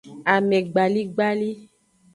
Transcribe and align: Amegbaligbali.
Amegbaligbali. 0.33 1.49